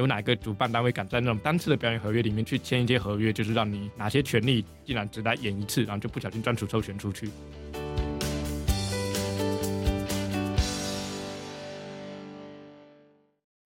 [0.00, 7.28] 有哪个主办单位敢在那种单次的表演合约里面去签一些合约，就是让你哪些权利竟然只来演一次，然后就不小心专属授权出去。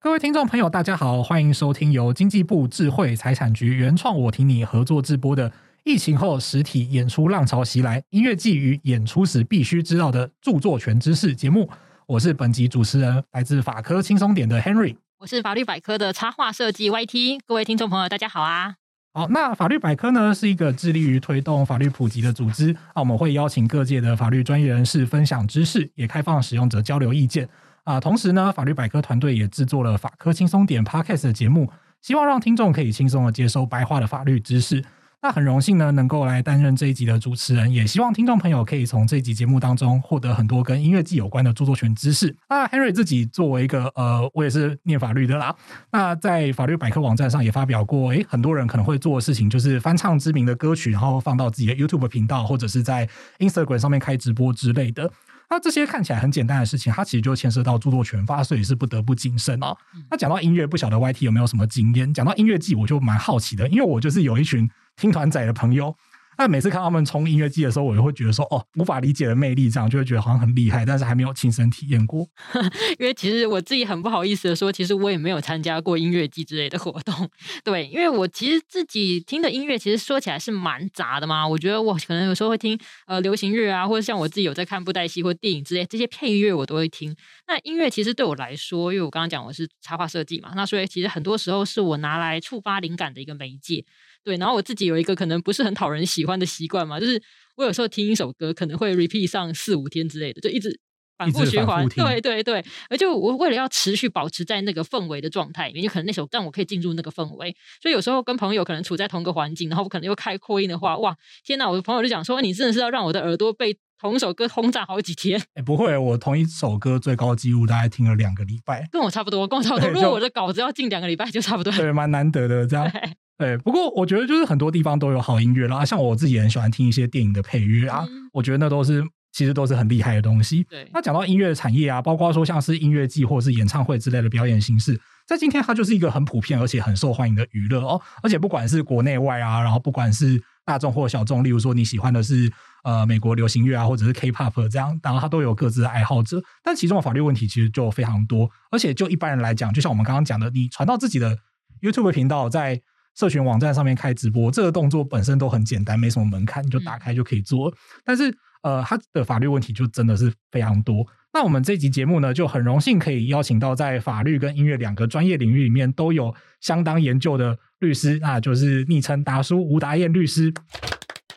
[0.01, 5.49] 各位听众朋友，大家好，欢迎收听由经济部智慧财产局原创我听你合作制播的
[5.85, 11.71] 《疫情后实体演出浪潮袭来：音乐季与演出时必须知道的著作权知识》节目。
[12.07, 14.97] 我是本集主持人，来自法科轻松点的 Henry。
[15.25, 17.41] 我是法律百科的插画设计 YT。
[17.47, 18.75] 各位听众朋友，大家好啊！
[19.15, 22.77] 好，那法律百科呢是一个致力于推动法律普及的组织。
[22.89, 27.49] 啊，我们会邀请各界的法律专业人士分享知识，也开放使用者交流意见。
[27.85, 34.85] 啊，同时呢，法律百科团队也制作了法科轻松点 Podcast 的节目，希望让听众可以轻松的接收白话的法律知识。
[35.25, 42.37] 那很荣幸呢，能够来担任这一集的主持人，也希望听众朋友可以从这一集节目当中获得很多跟音乐季有关的著作权知识。
[42.47, 45.57] 那 Henry 自己作为一个呃，我也是念法律的啦，
[45.91, 55.11] 那在法律百科网站上也发表过，诶，很多人可能会做的事情就是翻唱知名的歌曲，然后放到自己的 YouTube 频道，或者是在 Instagram 上面开直播之类的。
[55.49, 59.75] 那这些看起来很简单的事情，它其实就牵涉到著作权法，所以是不得不谨慎哦。
[60.11, 62.13] 那讲到音乐，不晓得 YT 有没有什么经验？
[62.13, 65.95] 讲到音乐季，我就蛮好奇的，因为我就是有一群听团仔的朋友。
[66.37, 72.27] 那每次看他们冲音乐季的时候，我就会觉得说，哦，无法理解的魅力，这样就会觉得好像很厉害，但是还没有亲身体验过。
[72.99, 77.31] 因为其实我自己很不好意思的说，其实我也没有参加过音乐季之类的活动。
[77.63, 81.47] 对，因为我其实自己听的音乐，其实说起来是蛮杂的嘛。
[81.47, 87.15] 我觉得我可能有时候会听呃流行乐啊，或者像我自己有在看布袋戏或电影之类这些配乐，我都会听。
[87.47, 93.85] 那音乐其实对我来说，因为我刚刚讲我是插画设计嘛，那所以其实很多时候是我拿来触发灵感的一个媒介。
[94.25, 97.23] 对，然后我自己有一个可能不是很讨人喜欢的习惯嘛，就是
[97.57, 100.81] 我有时候听一首歌，可能会 repeat 上四五天之类的，就一直
[101.17, 101.87] 反复循环。
[101.91, 111.15] 对对对，而且我为了要持续保持在那个氛围的状态里面，就可能那首让我可以进入那个氛围，所以有时候跟朋友可能处在同个环境，然后我可能又开扩音的话，哇，
[111.45, 111.69] 天哪！
[111.69, 115.41] 我的朋友就讲说，你真的是要让我的耳朵被同一首歌轰炸好几天。
[115.55, 119.89] 哎，不会，我同一首歌最高纪录大概听了两个礼拜，跟我差不多，跟我差不多。
[119.91, 121.73] 如果我的稿子要进两个礼拜，就差不多。
[121.73, 122.91] 对，蛮难得的这样。
[123.37, 130.63] 对，不过我觉得就是很多地方都有好音乐啦，像我自己也很喜欢听一些电影的配乐啊，嗯、我觉得那都是其实都是很厉害的东西。
[130.71, 138.01] 对，那讲到音乐产业啊，包括说像是音乐季或者是演唱会之类的表演形式，在今天它就是一个很普遍而且很受欢迎的娱乐哦。
[138.23, 142.51] 而且不管是国内外啊，然后不管是大众或小众，例如说你喜欢的是
[142.85, 146.43] 呃美国流行乐啊，或者是 K-pop 这样，然后它都有各自的爱好者。
[146.63, 151.39] 但其中的法律问题其实就非常多，而且就一般人来讲，就像我们刚刚讲的，你传到自己的
[151.81, 152.83] YouTube 频道在。
[153.17, 157.71] 社群网站上面开直播，这个动作本身都很简单，没什么门槛，你就打开就可以做。
[157.71, 161.07] 嗯、但是，呃，它的法律问题就真的是非常多。
[161.33, 170.53] 那我们这集节目呢，就很荣幸可以邀请到在法律跟音乐两个专业领域里面都有相当研究的律师，那就是昵称达叔吴达彦律师。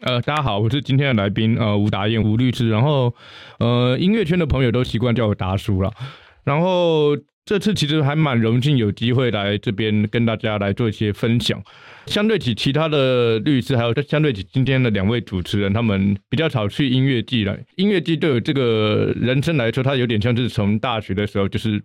[0.02, 2.70] 呃，大家好，我是今天的来宾，呃，吴达彦吴律师。
[2.70, 3.14] 然后，
[3.60, 5.92] 呃，音乐圈的朋友都习惯叫我达叔了。
[6.44, 7.18] 然后。
[7.48, 11.64] 这次其实还蛮荣幸有机会来这边跟大家来做一些分享。
[12.06, 17.58] 相对起其他的律师，还有相对起今天的两位主持人，他们比较少去音乐季了。
[17.78, 21.82] 音乐季对我这个人生来说，它有点像是从大学的时候就是。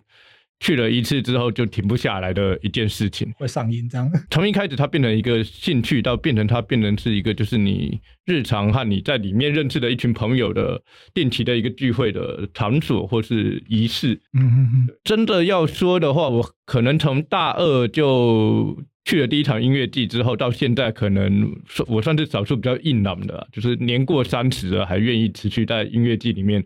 [0.59, 4.09] 去了一次之后就停不下来的一件事情，会上瘾这样。
[4.29, 10.81] 从一开始它变成一个兴趣，到变成它变成是一个就是你日常和你在里面认识的一群朋友的
[11.13, 14.13] 定期的一个聚会的场所或是仪式。
[14.31, 14.87] 嗯嗯嗯。
[15.03, 21.53] 真的要说的话，我可能从大二就去了第一场音乐季之后，到现在可能
[21.87, 26.63] 我算是少数比较硬朗的，就是年过三十了还愿意持续在音乐季里面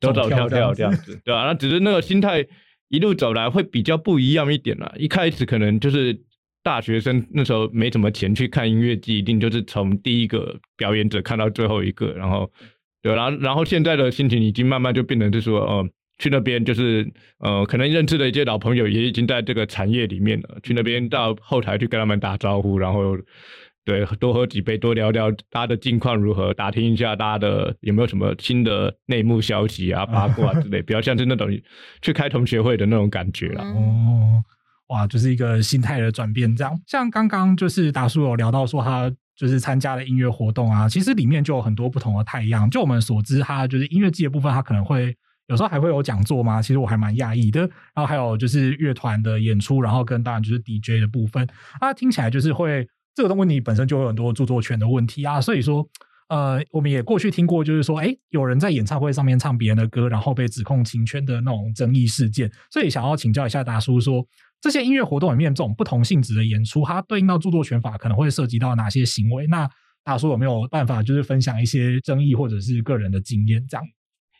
[0.00, 1.42] 走走跳跳这样子，对吧？
[1.46, 2.46] 那只是那个心态。
[2.92, 4.92] 一路走来会比较不一样一点啦。
[4.98, 6.14] 一开始可能就是
[6.62, 12.52] 大学生那时候没什么钱去看音乐季，一定就是从第一个表演者看到最后一个，然后
[13.02, 15.88] 对，然后然后现在的心情已经慢慢就变成就是说，呃，
[16.18, 23.16] 去那边就是呃，可能认识的一些老朋友也已经在这个产业里面了，去那边到后台去跟他们打招呼，然后。
[23.84, 31.48] 对，多喝几杯，多聊聊大家的近况如何，打听一下大家的有没有什么新的内幕消息啊、八卦 之类，比较像是那种
[32.00, 33.64] 去开同学会的那种感觉啦。
[33.64, 34.40] 哦，
[34.86, 36.80] 哇，就是一个心态的转变，这样。
[36.86, 42.70] 像刚刚就是达叔有聊到说他就是参加了音乐活动啊，其实里面就有很多不同的太阳。
[42.70, 45.12] 就我们所知，他就是音乐季的部分，他可能会
[45.48, 46.62] 有时候还会有讲座嘛。
[46.62, 47.62] 其实我还蛮讶异的。
[47.62, 51.44] 然后还有就是乐团的演出，然后跟当然就是 DJ 的部分，
[51.80, 52.86] 啊，听起来就是会。
[53.14, 55.86] 这个问题本身就有很多著作权的问题啊，所以说，
[56.28, 62.50] 呃，我们也过去听过，就是说，哎，有人在演唱会上面唱别人的歌，然后被指控侵权的那种争议事件。
[62.70, 64.26] 所以想要请教一下达叔说，说
[64.60, 69.46] 这些音乐活动里面，这种不同性质的演出，它对应到著作权法可能会涉及到哪些行为？
[69.48, 69.68] 那
[70.04, 73.64] 大叔有没有办法，就是分享一些争议或者是个人的经验？
[73.68, 73.84] 这样，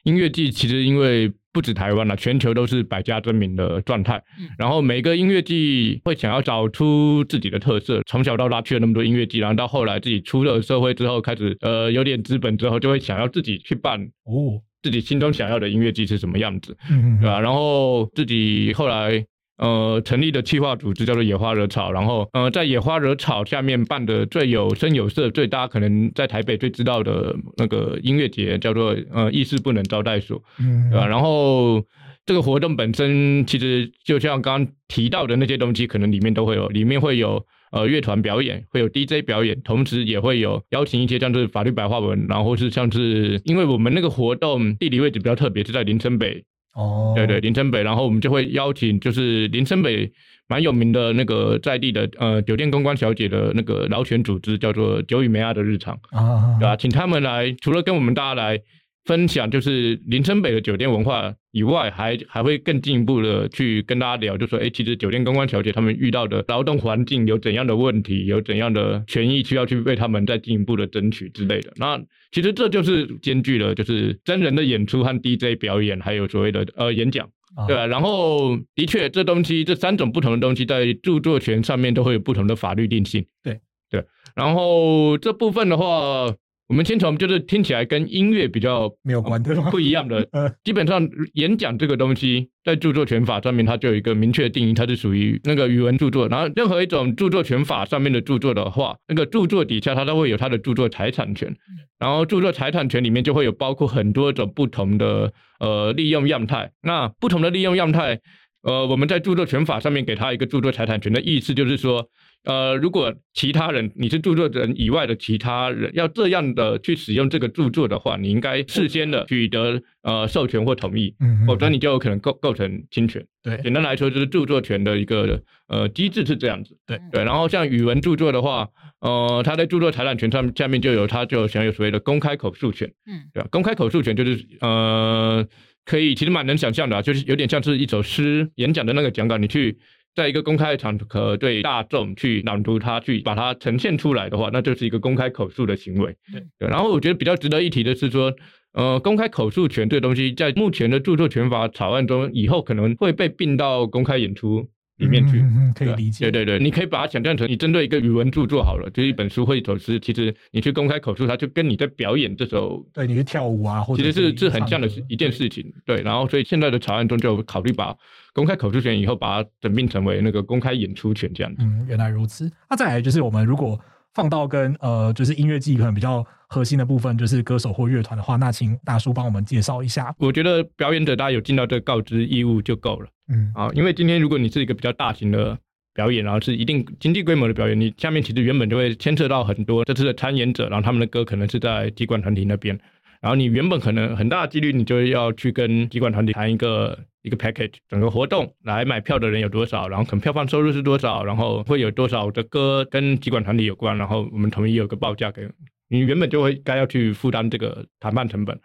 [0.05, 4.23] 音乐季其实因为不止台湾了，全球都是百家争鸣的状态。
[4.41, 17.41] 嗯、然后每个音乐季会想要找出自己的特色，从小到大去了那么多音乐季，然后到后来自己出了社会之后，开始呃有点资本之后，就会想要自己去办哦，自己心中想要的音乐季是什么样子，嗯，对吧？
[17.41, 19.25] 然后自己后来。
[19.63, 31.07] 呃，成立的企划组织叫做野花惹草，然后呃，在野花惹草下面办的最有声有色、最大家可能在台北最知道的那个音乐节叫做呃意识不能招待所，嗯，对吧？
[31.07, 31.81] 然后
[32.27, 46.43] 这个活动本身其实就像刚刚提到的那些东西，可能里面都会有，里面会有呃乐团表演，会有 DJ 表演，同时也会有邀请一些像是法律白话文，然后是像是因为我们那个活动地理位置比较特别，是在林森北。
[46.75, 50.11] 哦，对对，林森北，然后我们就会邀请，就是林森北
[50.49, 56.77] 蛮有名的那个在地的呃酒店公关小姐的那个劳权组织，叫做酒与梅亚的日常啊，对吧？
[56.77, 58.61] 请他们来，除了跟我们大家来。
[59.05, 71.73] 分享就是林森北的酒店文化以外，还还会更进一步的去跟大家聊，就说，哎，其实酒店公关小姐他们遇到的劳动环境有怎样的问题，有怎样的权益需要去为他们再进一步的争取之类的。
[71.77, 72.01] 那
[72.31, 77.29] 其实这就是兼具了，就是真人的演出和 DJ 表演，还有所谓的呃演讲，
[77.67, 77.87] 对吧？
[77.87, 83.27] 然后的确，这东西这三种不同的东西在著作权上面都会有不同的法律定性。
[83.43, 83.59] 对
[83.91, 84.05] 对，
[84.37, 86.33] 然后这部分的话。
[86.73, 90.27] 我们先从就是听起来跟音乐比较没有关系、不一样的，
[90.65, 96.27] 基本上演讲这个东西在著作权法上面它就有一个明确的定义，它是属于那个语文著作。
[96.29, 101.55] 然后任何一种著作权法上面的著作的话，那个著作底下它都会有它的著作财产权，
[101.99, 105.31] 然后著作财产权里面就会有包括很多种不同的
[105.61, 106.71] 呃利用样态。
[106.81, 108.19] 那不同的利用样态，
[108.63, 112.09] 呃，我们在著作权法上面给它一个著作财产权的意思就是说。
[112.45, 123.25] 呃，如果其他人你是著作人以外的其他人要这样的去使用这个著作的话，你应该事先的取得呃授权或同意，嗯，否则你就有可能构构成侵权。
[123.45, 126.77] 对，简单来说就是著作权的一个呃机制是这样子。
[126.85, 128.69] 对对，然后像语文著作的话，
[129.01, 133.49] 呃，它在著作财产权上下面就有它就享有所谓的公开口述权，嗯，对吧？
[133.53, 135.47] 公开口述权就是呃
[135.85, 139.79] 可以其实蛮能想象的啊，就是有点像是一首诗演讲的那个讲稿，你去。
[140.15, 146.17] 在一个公开的场合对大众去朗读它，去把它呈现出来的话，那就是一个公开口述的行为。
[146.59, 148.35] 对，然后我觉得比较值得一提的是说，
[148.73, 155.41] 呃，公开口述权这东西，在目前的著作权法草案中，以后可能会被并到公开演出里面去。
[155.41, 156.31] 嗯，嗯，可以理解。
[156.31, 165.63] 对对对，你可以把它想象成你针对一个语文著作好了，就是一本书或一首诗，其实你去公开口述它，就跟你在表演这首，对，你去跳舞啊，或者其实是是很像的一件事情。
[165.85, 167.97] 对，对，然后所以现在的草案中就考虑把。
[168.35, 171.63] 公开口述权以后，把它整并成为那个公开演出权这样子。
[171.65, 172.51] 嗯，原来如此。
[172.71, 173.79] 那再来就是，我们如果
[174.15, 180.15] 放到跟呃，就是音乐季可能比较核心的部分，就是歌手或乐团的话，那请大叔帮我们介绍一下。
[180.19, 183.09] 我觉得表演者大家有尽到这个告知义务就够了。
[183.29, 185.59] 嗯，啊，因为今天如果你是一个比较大型的
[185.95, 192.79] 表演，然后是一定经济规模的表演，你下面其实原本就会牵涉到很多这次的参演者，然后他们的歌可能是在机关团体那边。
[193.21, 205.49] 然后你原本可能很大的几率，你就要去跟机关团体谈一个一个 package，整个活动来买票的人有多少，然后可能票房收入是多少，然后会有多少的歌跟集管团体有关，然后我们统一有个报价给
[205.89, 208.61] 你，原本就会该要去负担这个谈判成本。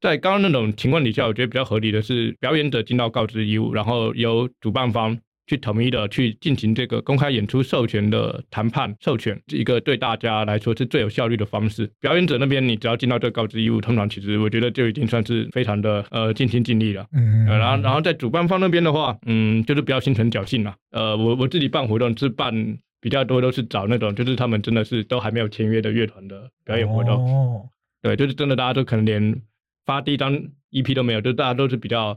[0.00, 5.18] 在刚刚那种情况底下，我觉得比较合理的是表演者尽到告知义务，然后由主办方。
[5.50, 11.90] 去统一的去进行这个公开演出授权的谈判授权，一个对大家来说是最有效率的方式。
[11.98, 17.04] 表演者那边，你只要尽到这个告知义务，通常其实我觉得就已经算是非常的呃尽心尽力了。
[17.12, 20.72] 嗯，然后然后在主办方那边的话，嗯，就是不要心存侥幸了。
[20.92, 27.14] 呃，我我自己办活动是办比较多，都是找那种就是他们真的是都还没有签约的乐团的表演活动。
[27.24, 27.62] 哦，
[28.02, 29.42] 对，就是真的大家都可能连
[29.84, 30.32] 发第一张
[30.70, 32.16] EP 都没有，就大家都是比较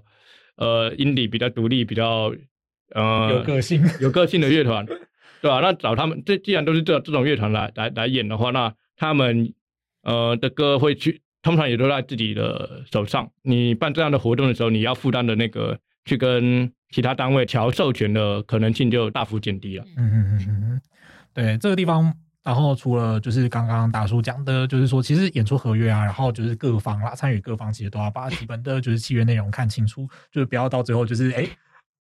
[0.56, 2.32] 呃 indie 比较独立比较。
[2.94, 5.60] 呃，有个性、有个性的乐团，对吧？
[5.62, 9.52] 那找他们，这既然都是这这种乐团来来来演的话，那他们
[10.04, 13.30] 呃的歌会去，通常也都在自己的手上。
[13.42, 19.84] 你办这样的活动的时候，你要负担的那个去跟其他单位调授权的可能性就大幅减低了。
[19.98, 20.82] 嗯嗯嗯嗯，
[21.34, 31.48] 对这个地方，然后除了就是刚刚大叔讲的，就是说其实演出合约啊，然后就是各方啦，参与各方其实都要把基本的就是契约内容看清楚，就是不要到最后就是哎，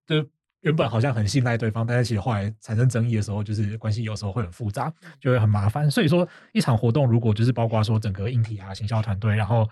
[0.08, 0.28] 就。
[0.62, 5.90] 原本好像很信赖对方，但是其实后来产生争议的时候，就是关系有时候会很复杂，就会很麻烦。
[5.90, 9.68] 所以说，一场活动如果就是包括说整个硬体啊、行销团队，然后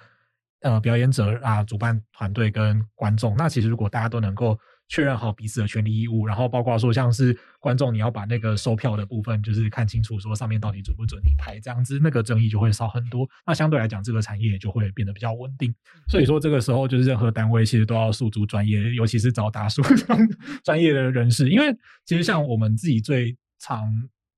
[0.62, 4.58] 呃表演者啊、主办团队跟观众，那其实如果大家都能够
[4.90, 13.28] 确认好彼此的权利义务，然后包括说像是观众你要把那个售票的部分就是看清楚，说上面到底准不准你拍，这样子那个争议就会少很多。
[13.46, 15.74] 那相对来讲，这个产业就会变得比较稳定。
[16.08, 20.30] 所以说这个时候就是任何单位其实都要诉诸专业，尤其是找大叔 这样
[20.64, 21.76] 专业的人士，因为
[22.06, 23.92] 其实像我们自己最常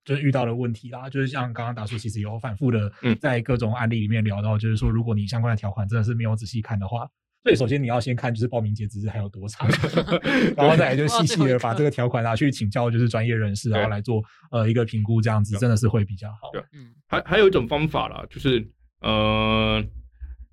[0.03, 2.91] 就是遇到的问题啦，就是像刚刚达叔其实有反复的
[3.21, 7.07] 在各种案例里面聊到，就是说如果你相关的条款真的是没有仔细看的话。
[7.43, 9.67] 所以首先你要先看就是报名截止日还有多长，
[10.57, 16.49] 然后再来就细细的把这个条款拿去请教就是专业人士，然后来做呃一个评估，这样子真的是会比较好。
[16.51, 18.67] 对，嗯，还还有一种方法啦，就是
[19.01, 19.81] 呃，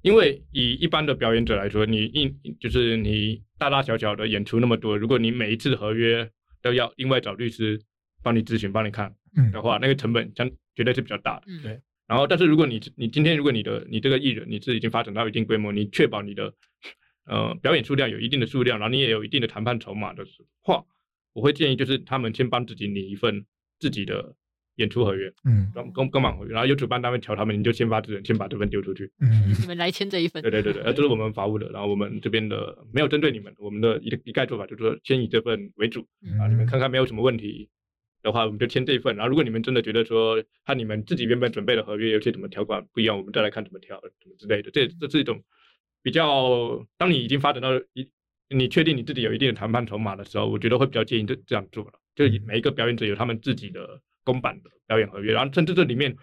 [0.02, 6.30] 因为以一般的表演者来说，你一就是你大大小小的演出那么多，如果你每一次合约
[6.62, 7.80] 都要另外找律师
[8.22, 9.12] 帮你咨询、帮你看
[9.52, 11.46] 的话，那个成本将绝对是比较大的。
[11.48, 11.80] 嗯，对。
[12.06, 16.54] 然后，但是如果你你今天如果你的你这个艺人你是已经发展到一定规模，你确保你的
[17.26, 20.24] 呃表演数量有一定的数量，然后你也有一定的谈判筹码的
[20.62, 20.84] 话，
[21.32, 23.44] 我会建议就是他们先帮自己拟一份
[23.80, 24.36] 自己的
[24.76, 36.06] 演出合约，嗯，公公公版合约，然后有主办单位调他们，你就先发制人，先把这份丢出去，嗯，你们来签这一份，对对对对，这是我们法务的，然后我们这边的没有针对你们，我们的一一概做法就是说先以这份为主，
[36.40, 37.68] 啊，你们看看没有什么问题。
[38.26, 39.14] 的话，我们就签这一份。
[39.14, 44.70] 然后，如果你们真的觉得说和你们自己原本准备的合约有些什么条款不一样，我们再来看怎么调，什么之类的。
[44.72, 45.42] 这这是一种
[46.02, 48.10] 比较，当你已经发展到一，
[48.50, 51.92] 你确定你自己有一定的谈判筹码的时候，我觉得会比较建议这这样做了。
[52.16, 56.16] 就是每一个表演者有他们自己的公版的表演合约，然后甚至这里面，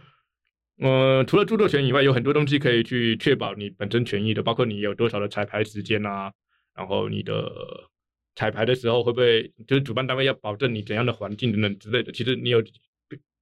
[0.80, 6.34] 呃，除了著作权以外，有很多东西可以去确保你本身权益的，包括你有多少的彩排时间啊，
[6.76, 7.90] 然后你的。
[8.36, 12.12] 彩排的时候会不会就是主办单位要保证你怎样的环境等等之类的？
[12.12, 12.64] 其实你有，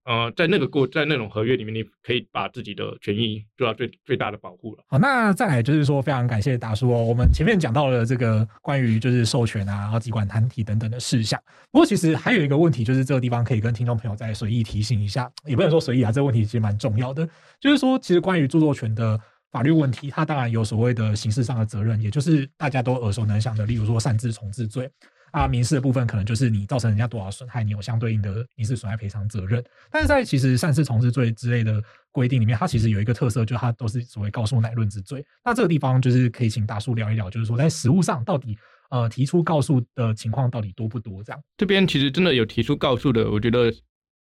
[0.03, 4.83] 呃，在那个过在那种合约里面，你可以把自己的权益做到最最大的保护了。
[4.87, 7.03] 好，那再来就是说，非常感谢达叔哦。
[7.03, 11.39] 我们前面讲到了这个关于就是授权啊，然后疾管团体等等的事项。
[11.71, 17.27] 不过其实还有一个问题，就是这个地方可以跟听众朋友再随意提醒一下，也不能说随意啊，这个问题其实蛮重要的。
[17.59, 19.19] 就是说，其实关于著作权的。
[19.51, 24.89] 法律问题，它当然有所谓的刑事上的责任，也就是大家都耳熟能详的，例如说擅自重制罪
[25.31, 25.45] 啊。
[25.45, 29.61] 民事的部分可能就是你造成人家多少损害，你有相对应的民事损害赔偿责任。
[29.91, 35.25] 但是在其实擅自重制罪之类的规定里面，它其实有一个特色，就它都是所谓告诉乃论之罪。
[35.43, 38.57] 那这个地方就是可以请大叔聊一聊，就是说在实务上到底
[38.89, 41.21] 呃提出告诉的情况到底多不多？
[41.23, 43.73] 这样这边其实真的有提出告诉的，我觉得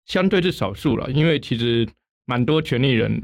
[0.07, 1.87] 相对是少数了，因为其实
[2.25, 3.23] 蛮多权利人。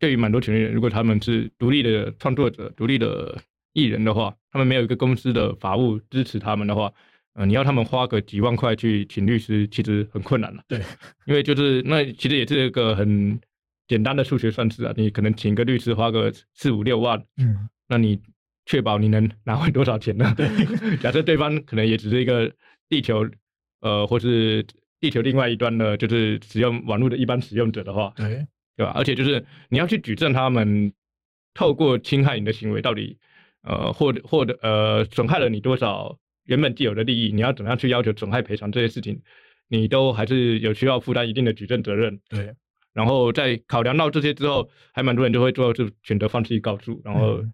[0.00, 3.38] 对于蛮多权利人，如果他们是独立的创作者、独立的
[3.74, 6.90] 艺人的话，他们没有一个公司的法务支持他们的话，
[7.34, 10.64] 呃，你要他们花个几万块去请律师，其实很困难了。
[10.66, 10.80] 对，
[11.26, 13.38] 因为就是那其实也是一个很
[13.86, 18.18] 简单的数学算式啊，你可能请个律师花个四五六万，嗯，那你
[18.64, 20.34] 确保你能拿回多少钱呢？
[20.34, 20.48] 对，
[20.96, 22.50] 假设对方可能也只是一个
[22.88, 23.28] 地球，
[23.82, 24.64] 呃，或是
[24.98, 28.46] 地球另外一端的，就是使用网络的一般使用者的话，对。
[28.80, 28.94] 对吧？
[28.96, 30.90] 而且就是你要去举证他们
[31.52, 33.18] 透过侵害你的行为到底
[33.62, 39.20] 呃获得获得呃损害了你多少原本既有的利益，你要怎么样去要求损害赔偿这些事情，
[39.68, 42.18] 你都还是有需要负担一定的举证责任。
[42.30, 42.54] 对。
[42.94, 47.02] 然后在考量到这些之后，还蛮多人就会做就选择放弃告诉。
[47.04, 47.44] 然后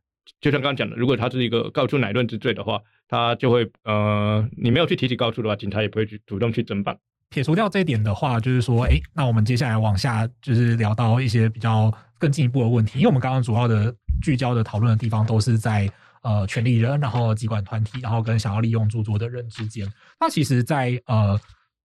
[0.40, 6.97] 就像刚刚讲的，如果他是一个告诉乃论之罪的话，他就会呃你没有去提起告诉的话，警察也不会去主动去侦办。
[7.28, 15.90] 撇除掉这一点的话，就是说，哎，那我们接下来往下就是聊到一些比较更进一步的问题，因为我们刚刚主要的聚焦的讨论的地方都是在
[16.23, 19.87] 呃权利人，然后集管团体，然后跟想要利用著作的人之间。
[20.21, 21.38] 那其实在，在呃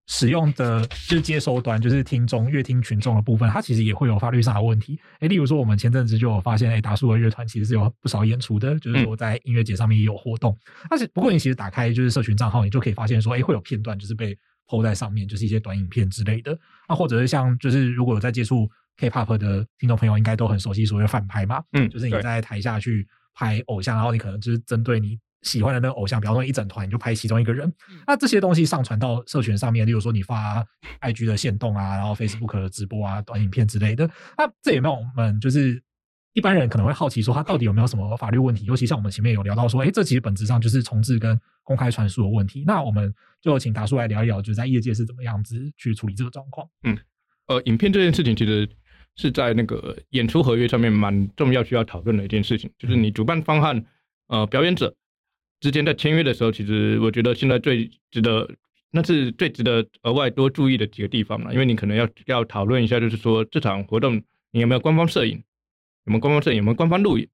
[0.08, 5.00] 使用的就是接收端，就是听众、乐听群众的部分，它其实也会有法律上的问题。
[5.20, 10.56] 哎，例如说，我们前阵子就有发现，哎，达叔的乐团其实是有不少演出的，就是说在音乐节上面也有活动。
[10.90, 14.38] 但是不过你其实打开就是社群账号，你就可以发现说，哎，会有片段就是被。
[14.72, 27.70] PO 在上面就是一些短影片之类的，那或者是像就是如果有在接触 K-pop 的听众朋友，应该都很熟悉所谓的反拍嘛，嗯，就是你在台下去拍偶像，然后你可能就是针对你喜欢的那个偶像，比方说一整团，你就拍其中一个人，
[28.08, 30.66] 那这些东西上传到社群上面，例如说你发
[31.01, 35.84] IG 的限动啊，然后 Facebook 的直播啊，短影片之类的，那这也没有我们就是？
[36.34, 38.66] 一般人可能会好奇说，他到底有没有什么法律问题？
[38.66, 42.64] 尤其像我们前面有聊到说，哎，这其实本质上就是重置跟公开传输的问题。
[42.66, 46.66] 那我们就请达叔来聊一聊，就在业界是怎么样子去处理这个状况。
[46.84, 46.98] 嗯，
[47.48, 48.70] 呃，影片这件事情其实
[49.18, 53.84] 是在那个演出合约上面蛮重要需要讨论的一件事情，就是你主办方和
[54.28, 54.96] 呃表演者
[55.60, 58.50] 之间在签约的时候，其实我觉得现在最值得，
[58.92, 65.44] 那是最值得额外多注意的几个地方嘛，因为你可能要要讨论一下，就是说这场活动你有没有官方摄影。
[66.05, 66.58] 有没有官方摄影？
[66.58, 67.27] 有没有官方录影？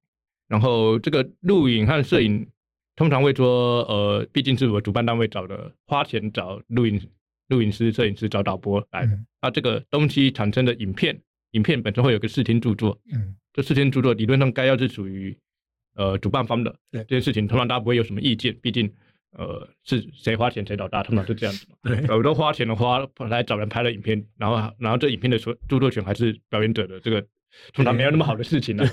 [0.48, 2.48] 然后这个录影和摄影
[2.96, 7.02] 通常会说，呃，毕竟是我主办单位找的，花钱找录影
[7.50, 9.20] 录影师、摄影师、找导播来的。
[9.42, 11.20] 那、这个东西产生的影片，
[11.52, 13.00] 影片本身会有个视听著作。
[13.14, 15.38] 嗯，这视听著作理论上该要是属于
[15.96, 16.76] 呃主办方的。
[16.92, 18.92] 对这件事情，通常大家不会有什么意见，毕竟。
[19.32, 21.76] 呃，是谁花钱谁老大，通常是这样子嘛。
[21.84, 27.24] 对，我都花钱的花来找人拍了影片，然后然后这影片的所著作权还是表演者的，这个
[27.74, 28.92] 通常没有那么好的事情了、啊。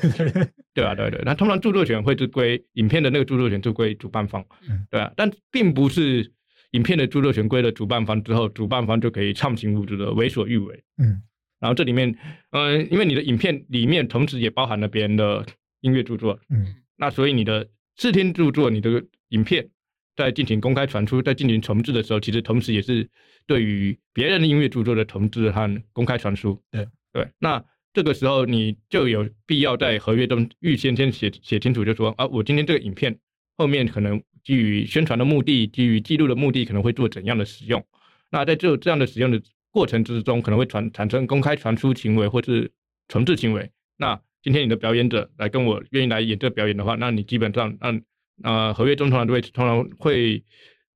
[0.72, 4.44] 对啊，对对，那通常著作权会是归影片的那个著作权就归主办方，
[4.90, 6.32] 对啊，但并不是
[6.72, 10.82] 影片的著作权归了主办方之后，主办方就可以畅行无阻的为所欲为。
[10.98, 11.22] 嗯，
[11.60, 12.10] 然后这里面，
[12.50, 15.44] 嗯、呃，因为你的影片里面同时也包含了别人的
[15.80, 19.68] 音乐著作，嗯，那所以你的视听著作，你的影片。
[20.16, 23.10] 在进行公开传出，在进行重置的时候，其实同时也是
[23.48, 26.62] 对于别人的音乐著作的重置和公开传输。
[26.70, 33.18] 对对，那这个时候你就有必要在合约中预先先写写清楚，就说啊，我今天这个影片
[33.56, 37.82] 后面可能基于宣传的目的，基于记录的目的，可能会做怎样的使用。
[38.30, 42.70] 那在这这样的使用的过程之中，可能会传产生公开传输行为或是
[43.08, 43.70] 重制行为。
[43.96, 48.02] 那今天你的表演者来跟我愿意来演这个表演的话，那你基本上按。
[48.42, 50.42] 啊、合约中通常都会通常会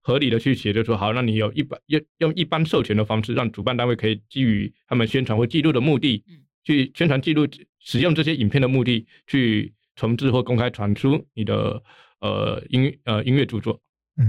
[0.01, 6.25] 合理的去写，就说好，那你有一般用用一般授权的方式，让主办单位可以基于他们宣传或记录的目的，
[6.69, 7.49] 去宣传记录
[7.79, 11.83] 使用这些影片的目的，去重置或公开传输你的
[12.21, 13.81] 呃音呃音乐著作，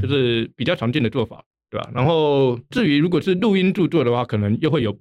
[0.01, 1.91] 就是比较常见的做法，对吧？
[1.93, 4.97] 然后至于如果是录音著作的话，可能又会有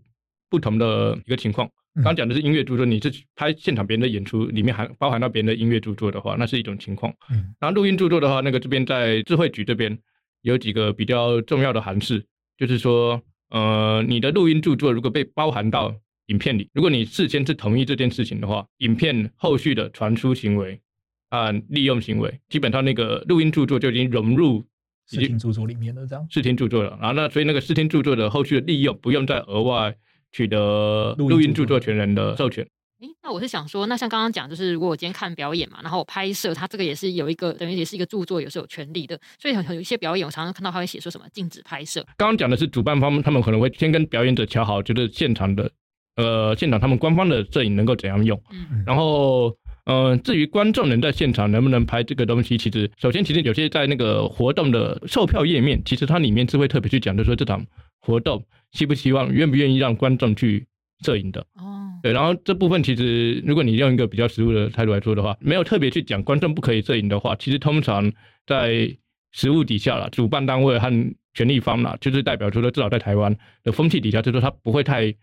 [0.50, 1.70] 不同的一个情况。
[2.02, 7.14] 刚讲的是音乐著作，你是拍现场别人的演出，里面含包含到别人的音乐著作的话，那是一种情况。
[7.30, 9.96] 嗯，然后录音著作的话，那个这边在智慧局这边
[10.42, 12.24] 有几个比较重要的函释，
[12.56, 15.94] 就是说，呃，你的录音著作如果被包含到
[16.28, 20.80] 影片里，如果你事先是同意这件事情的话，影片后续的传输行为
[21.28, 24.64] 啊、利用行为，基本上那个录音著作就已经融入
[25.06, 26.26] 视听著作里面了，这样。
[26.30, 29.94] 视听著作了，然后那所以那个视听著作的后续的利用不用再额外。
[30.30, 32.62] 取得录音著作权人的授权。
[33.00, 39.18] 诶，那我是想说，那像刚刚讲，就是如果我今天看表演嘛，然后我拍摄，它这个也是有一个等于也是一个著作，也是有权利的。
[39.38, 42.04] 所以很有一些表演，我常常看到他会写说什么禁止拍摄。
[42.18, 45.70] 刚刚讲的是主办方，他们可能会先跟表演者乔好，就是现场的，
[46.18, 48.38] 呃，现场他们官方的摄影能够怎样用。
[48.50, 48.82] 嗯。
[48.84, 57.64] 然后，呃，至于观众能在现场能不能拍这个东西，其实首先其实有些在那个活动的售票页面，其实它里面是会特别去讲，就是说这场
[58.00, 58.44] 活动。
[58.72, 60.66] 希不希望，愿不愿意让观众去
[61.02, 61.40] 摄影的？
[61.54, 68.12] 哦，对，然后这部分其实，如果你用一个比较实务的态度来说的话，没有特别去讲观众不可以摄影的话，其实通常
[68.46, 68.94] 在
[69.32, 75.14] 实务底下啦，主办单位和权利方啦，就是代表说，至少在台湾的风气底下，就是说他不会太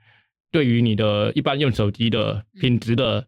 [0.51, 3.25] 对于你的一般用手机的品质的。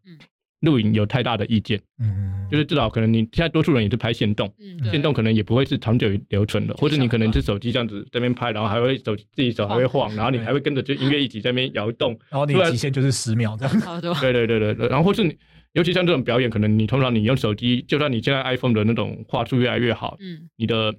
[0.62, 15.38] 录影有太大的意见，嗯，就是至少可能你现在多数人也是拍限动，嗯，限动可能也不会是长久留存的，或者你可能是手机这样子在那边拍，然后还会手自己手还会晃，然后你还会跟着就音乐一起在那边摇动， 然后你极限就是十秒这样，对对对对对，然后或是你，
[15.74, 20.92] 尤其像这种表演，可能你通常你用手机，就算你现在 iPhone 的那种画质越来越好，嗯，你的。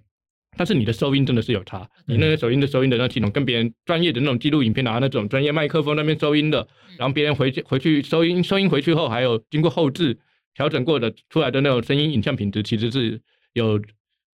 [0.59, 6.66] 但是你的收音真的是有差，你那个收音的收音的那系统跟别人专业的那种记录影片拿那种专业麦克风那边收音的，
[6.99, 10.18] 然后别人回去回去收音收音回去后，还有经过后置
[10.55, 13.21] 调整过的出来的那种声音影像品质，其实是
[13.53, 13.81] 有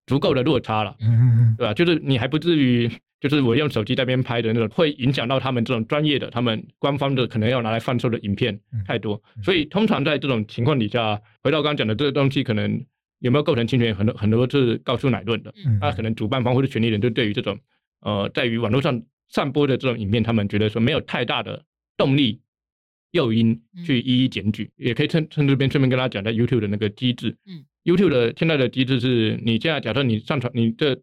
[0.07, 1.73] 足够的落差了，嗯，对吧？
[1.75, 2.89] 就是你还不至于，
[3.21, 12.83] 就是我用手机在那边拍的那种，会影响到他们这种专业的、他们官方的可能要拿来贩售的影片太多，所以通常在这种情况底下，回到刚刚讲的这个东西可能。
[13.19, 13.95] 有没有构成侵权？
[13.95, 15.53] 很多很多是告诉乃论的。
[15.65, 17.59] 嗯，那可能主办方或者权利人就对于这种
[18.01, 21.63] 呃，在于网络上散播的这种影片，他们觉得说没有太大的
[21.97, 22.41] 动力
[23.11, 27.35] 诱因去一一检举，嗯、也可以趁趁这边顺便跟大家讲，在 YouTube 的那个机制。
[27.45, 31.01] 嗯，YouTube 的现在的机制是，你现在假设你上传你这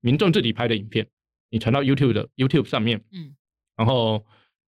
[0.00, 1.06] 民众自己拍的影片，
[1.50, 3.34] 你传到 YouTube 的 YouTube 上面，嗯，
[3.76, 4.24] 然后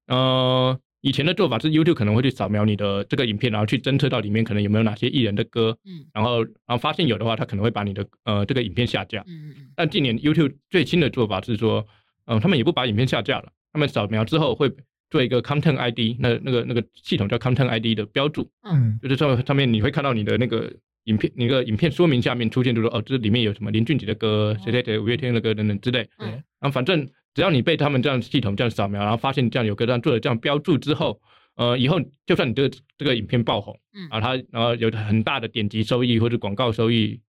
[0.07, 0.81] 呃。
[1.07, 9.69] 以前的做法是，YouTube 可能会去扫描你的这个影片，然后去侦测到里面可能有没有哪些艺人的歌，嗯，然后然后发现有的话，他可能会把你的呃这个影片下架，嗯嗯。
[9.77, 11.87] 但近年 YouTube 最新的做法是说，
[12.25, 14.69] 嗯、呃，他们也不把影片下架了，他们扫描之后会
[15.09, 20.73] 做一个 Content ID，那那个那个系统叫 Content ID 的标注，嗯，就是上上面你会看到你的那个
[21.05, 27.09] 影片，那个影片说明下面出现就是说，哦，这里面有什么林俊杰的歌，谁谁谁五月天的歌等等之类，嗯，然后反正。
[27.37, 31.21] 只要你被他们这样系统这样扫描，然后发现这样有个这样做的这样标注之后，
[31.57, 37.21] 呃，以后就算你这个这个影片爆红，嗯，然后它然后有很大的点击收益或者广告收益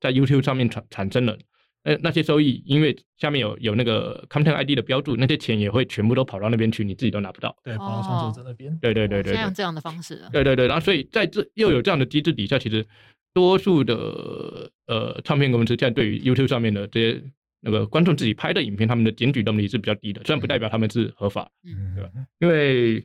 [0.00, 1.36] 在 YouTube 上面产产生了，
[1.82, 7.56] 那那些收益因为下面有有那个 Content ID 的标注，那些钱也会全部都跑到那边去，你自己都拿不到。
[7.64, 8.78] 对，跑到创作者那边。
[8.80, 10.22] 对对对对，这样这样的方式。
[10.32, 12.86] 对对对，然后所以在这又有这样的机制底下，其实
[13.34, 17.20] 多数的呃唱片公司现在对于 YouTube 上面的这些
[17.60, 22.10] 那个观众自己拍的影片，他们的检举动力是比较低的，虽然不代表他们是合法，嗯，对吧？
[22.40, 23.04] 因为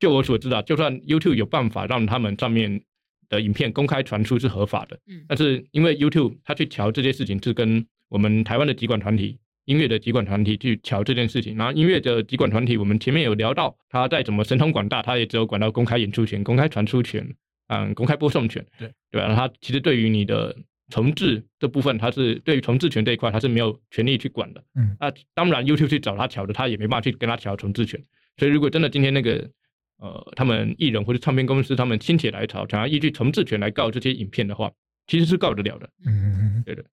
[0.00, 2.82] 就我所知道，就算 YouTube 有办法让他们上面
[3.28, 9.38] 的影片公开传出是合法的，嗯，但是因为 YouTube 他去调这些事情是跟我们台湾的集管团体。
[9.66, 17.24] 音乐的集管团体去调这件事情，然后音乐的集管团体，我们前面有聊到，他再怎么神通广大，他也只有管到公开演出权、公开传出权，
[17.68, 19.32] 嗯，公开播送权，对对吧？
[19.36, 20.52] 他其实对于你的
[20.92, 24.62] 重置这部分，他是对于重置权这一块，他是没有权利去管的。
[24.74, 27.98] 嗯，那当然，YouTube 去找他调的，他也没办法去跟他调重置权。
[28.36, 29.50] 所以，如果真的今天那个
[29.96, 34.70] 呃，他们艺人或者唱片公司他们心血来潮，想要依据重置权来告这些影片的话，
[35.06, 35.88] 其实是告得了的。
[36.04, 36.84] 嗯，对的。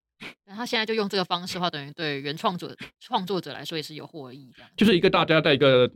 [0.46, 4.62] 那他现在就用这个方式的话，等于对原创者创作者来说也是有获益的。
[4.76, 5.90] 就是一个大家在一个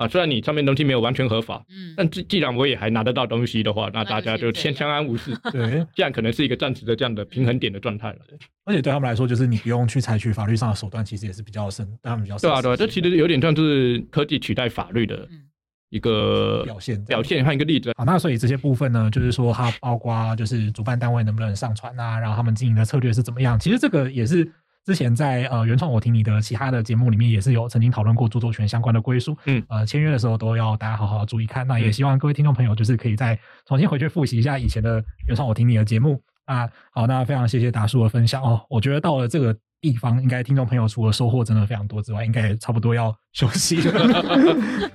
[0.00, 5.36] 啊，虽然你上面东西没有完全合法，嗯，但既既然我也还拿得到东西的话，那大家就先相安无事。
[5.52, 8.18] 对， 这样可能是一个暂时的这样的平衡点的状态了。
[8.64, 15.16] 而且对他们来说，就是你不用去采取法律上的手段，其实也是比较省，他们比较对啊，对啊，这其实有点像是科技取代法律的。
[15.30, 15.42] 嗯
[15.90, 17.90] 一个表现表现，和一个例子。
[17.96, 23.58] 好，那所以这些部分呢，就是说它包括就是主办单位能不能上传啊，然后他们经营的策略是怎么样。
[23.58, 24.48] 其实这个也是
[24.86, 29.36] 之前在呃原创我听你的其他的节目里面也是有曾经讨论过著作权相关的归属。
[29.44, 31.66] 嗯，呃，签约的时候都要大家好好注意看。
[31.66, 36.66] 那也希望各位听众朋友就是可以再重新回去复习一下以前的原创我听你的节目啊。
[36.92, 38.58] 好，那非常谢谢达叔的分享哦。
[38.70, 43.92] 我觉得到了这个地方，应该听众朋友除了收获真的非常多之外，应该也差不多要休息了。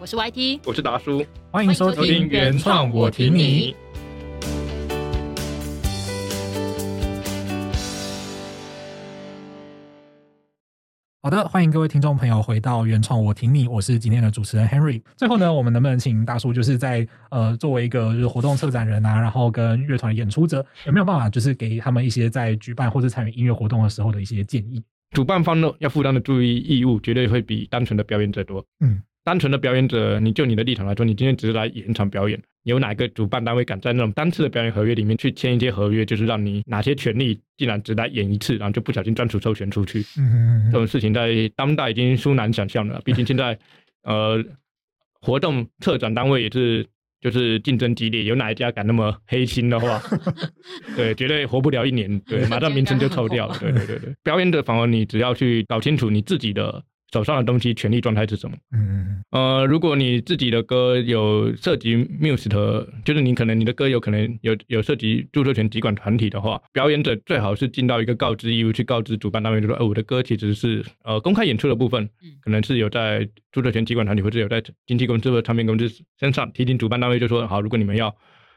[0.00, 3.76] 我是 YT，我是达叔，欢迎收听原创我听你。
[11.28, 15.02] 好的，欢迎各位听众朋友回到原创我挺你，我是今天的主持人 Henry。
[15.14, 24.82] 最后呢，我们能不能请大叔就是在呃作为一个就是活动策展人啊，然后跟乐团演出者，有没有办法就是给他们一些在举办或者参与音乐活动的时候的一些建议？
[25.10, 28.64] 主办方呢要负担的注意义务绝对会比单纯的表演者多。
[28.80, 29.02] 嗯。
[29.28, 40.00] 单纯的表演者，你就你的立场来说，你今天只是来演一场表演，有哪个主办单位敢在那种单次的表演合约里面去签一些合约，就是让你哪些权利竟然只来演一次，然后就不小心专属授权出去？
[40.16, 42.98] 嗯嗯嗯，这种事情在当代已经殊难想象了。
[43.04, 43.58] 毕竟现在，
[44.04, 44.42] 呃，
[45.20, 46.86] 活动策展单位也是
[47.20, 50.00] 就是竞争激烈，有哪一家敢那么黑心的话，
[50.96, 53.54] 对，绝对活不了一年，对，马上名称就臭掉了。
[53.60, 56.82] 对对对对，表演者反而你只要去搞清楚你自己的。
[57.12, 58.56] 手上的东西权利状态是什么？
[58.72, 72.08] 嗯嗯呃，如果你自己的歌有涉及 Muse 的，就是你可能你的歌有可能有有涉及著作权集管团体的话，表演者最好是尽到一个告知义务，去告知主办单位，就说，呃，我的歌其实是呃公开演出的部分，
[72.40, 78.14] 可能是有在著作权集管团体或者有在经纪公司或唱片公司身上提醒主办单位，就说好，如果你们要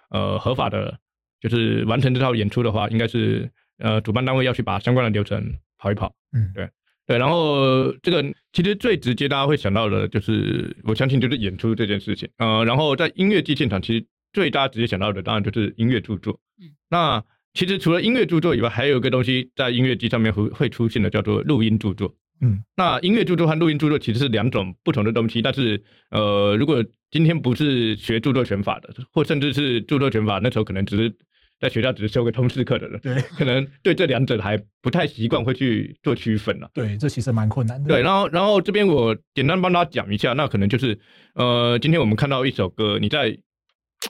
[0.09, 0.97] 呃合法的，
[1.39, 6.13] 就是完成这套演出的话，应该是呃主办单位要去把相关的流程跑一跑。
[6.33, 6.69] 嗯，对。
[7.12, 12.30] 对，然后这个其实最直接大家会想到的就是，我相信就是演出这件事情。
[12.38, 16.39] 呃，然后在音乐剧现场，其实最大家直接想到的当然就是音乐著作。
[16.62, 17.21] 嗯，那
[17.54, 22.15] 其实除了音乐著作以外，还有一个东西在音乐剧上面会会出现的，叫做录音著作。
[22.39, 31.13] 嗯，那音乐著作和录音著作其实是两种不同的东西，但是呃，如果今天不是学著作权法的，或甚至是著作权法，那时候可能只是。
[31.62, 36.67] 在学校只是修个通识课的人，对，可能对这两者还不太习惯，会去做区分了。
[36.74, 37.88] 对，这其实蛮困难的。
[37.88, 41.00] 对，然后，然后这边我简单帮大家讲一下，那可能就是，
[41.36, 43.38] 呃，今天我们看到一首歌，你在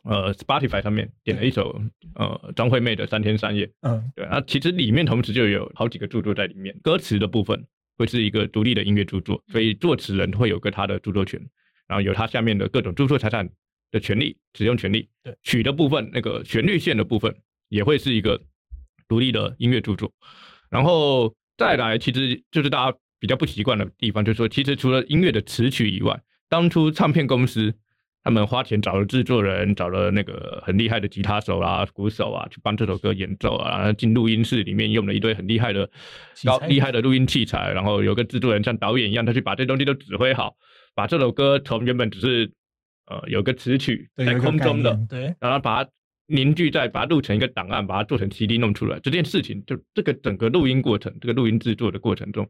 [0.05, 1.81] 呃 Spotify 上面点了一首
[2.15, 7.61] 呃张惠妹的《三天三夜》，嗯，对，那其实里面同时就有好几个著作在里面，歌词的部分
[7.97, 11.37] 会是一个独立的音乐著作，所以作词人会有个他的著作权，
[11.85, 13.49] 然后有他下面的各种著作财产
[13.91, 17.35] 的权利、使用权利，对曲的部分，那个旋律线的部分
[17.67, 18.41] 也会是一个
[19.07, 20.11] 独立的音乐著作，
[20.69, 27.73] 然后再来，其实就是大家比较不习惯的地方，就是说，其实除了音乐的词曲以外，当初唱片公司
[28.23, 35.89] 他们花钱找了制作人，找了那个很厉害的吉他手啊、鼓手啊，去帮这首歌演奏啊，然后进录音室里面用了一堆很厉害的
[36.45, 40.55] 高厉害的录音器材，然后有个制作人像导演一样，他去把这东西都指挥好，
[40.95, 42.53] 把这首歌从原本只是。
[43.11, 45.89] 呃，有个词曲在空中的，对，然后把它
[46.27, 48.97] 凝聚在，把它录成一个档案，把它做成 CD 弄出来。
[49.01, 52.49] 这件事情，就这个整个录音过程，这个录音制作的过程中，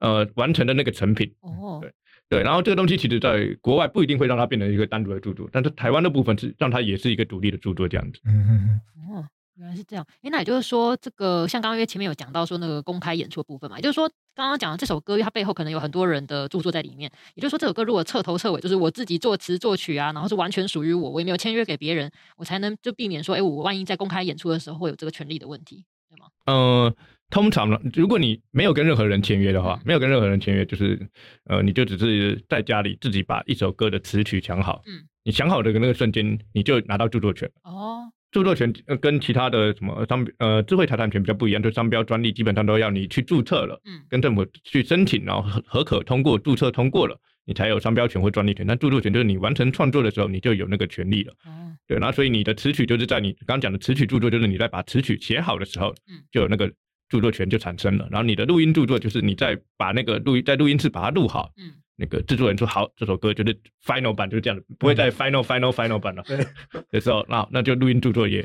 [0.00, 1.92] 呃，完成的那个成品，哦，对
[2.28, 2.42] 对。
[2.42, 8.20] 然后这个东西其实在国外不一定会让它变成一个单独的著作，但是台湾的部分是让它也是一个独立的著作这样子。
[8.24, 8.80] 嗯嗯嗯。
[9.14, 9.28] 哦，
[9.60, 17.10] 原来是这样，哎，那也就是说，这个像刚刚因为前面有讲到说那个公开演出的部分嘛，也就是说刚刚讲的这首歌，它背后可能有很多人的著作在里面。
[17.34, 26.26] 也就是说，这首歌如果彻头彻尾就是我自己作词作曲啊，然后是完全属于我，我也没有签约给别人，我才能就避免说，哎，我万一在公开演出的时候会有这个权利的问题，对吗？
[26.46, 26.94] 呃，
[27.28, 31.06] 通常呢，如果你没有跟任何人签约的话，没有跟任何人签约，就是
[31.44, 38.10] 呃，你就只是在家里自己把一首歌的词曲想好，嗯，你想好的那个瞬间，你就拿到著作权哦。
[38.30, 48.64] 著作权呃跟其他的什么商呃智慧财产权比较不一样，就商标专利基本上都要你去注册了，嗯，跟政府去申请，然后核核可通过注册通过了，你才有商标权或专利权。
[48.66, 56.70] 但著作权就是你完成创作的时候，你就有那个权利了，哦，对，然后所以你的词曲就是在你刚刚讲的词曲著作，就是你在把词曲写好的时候，嗯，就有那个
[57.08, 58.06] 著作权就产生了。
[58.10, 61.72] 然后你的录音著作就是你在把那个录音在录音室把它录好，嗯。
[62.00, 66.22] 那个制作人说好，这首歌就是 final 版就是这样的，不会再 final final final 版了。
[66.22, 66.38] 对，
[66.90, 68.42] 的时候，那那就录音著作也，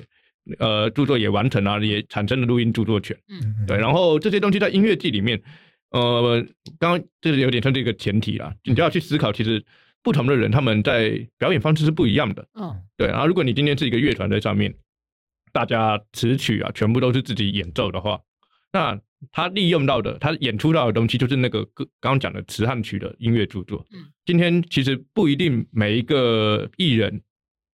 [0.59, 3.17] 呃，著作也完成了，也产生了录音著作权。
[3.29, 3.77] 嗯，对。
[3.77, 5.41] 然后这些东西在音乐季里面，
[5.91, 6.45] 呃，
[6.77, 9.63] 刚刚这是有点像这个前提啦，你就要去思考，其实
[10.03, 12.45] 不同的人他们在表演方式是不一样的。
[12.59, 13.07] 嗯，对。
[13.07, 14.75] 然后如果你今天是一个乐团在上面，
[15.53, 18.19] 大家词曲啊全部都是自己演奏的话，
[18.73, 18.99] 那。
[19.31, 23.85] 他利用到的，他演出到的东西，就是那个歌刚刚讲的词汉曲的音乐著作。
[23.91, 27.21] 嗯，今天其实不一定每一个艺人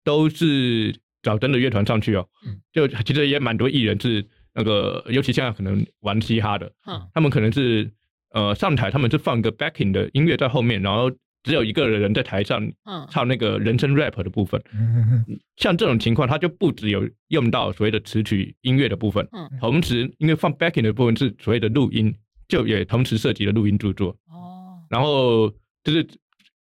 [0.04, 2.28] 都是找真的乐团上去哦。
[2.46, 7.92] 嗯，就其实也蛮多艺人是那个，尤其现在可能玩嘻哈的，嗯，他们可能是
[8.32, 11.12] 呃上台，他们是放个 backing 的音乐在后面，然后。
[11.44, 12.70] 只有一个人在台上
[13.10, 15.24] 唱那个人声 rap 的部分，嗯，
[15.56, 22.14] 像这种情况，他就不只有用到所谓的词曲音乐的部分，嗯，同时因为放 backing 的部分是所谓的录音，
[22.50, 25.50] 就也同时涉及了录音著作，哦，然后
[25.84, 26.06] 就是